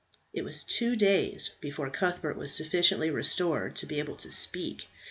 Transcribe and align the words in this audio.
It 0.33 0.43
was 0.43 0.63
two 0.63 0.95
days 0.95 1.51
before 1.61 1.91
Cuthbert 1.91 2.35
was 2.35 2.51
sufficiently 2.51 3.11
restored 3.11 3.75
to 3.75 3.85
be 3.85 3.99
able 3.99 4.15
to 4.15 4.31
speak. 4.31 4.87